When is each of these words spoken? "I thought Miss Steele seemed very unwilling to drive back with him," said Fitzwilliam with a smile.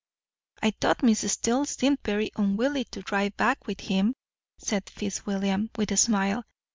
"I 0.63 0.71
thought 0.71 1.03
Miss 1.03 1.31
Steele 1.31 1.63
seemed 1.65 1.99
very 2.03 2.31
unwilling 2.35 2.85
to 2.89 3.03
drive 3.03 3.37
back 3.37 3.67
with 3.67 3.81
him," 3.81 4.15
said 4.57 4.89
Fitzwilliam 4.89 5.69
with 5.77 5.91
a 5.91 5.97
smile. 5.97 6.43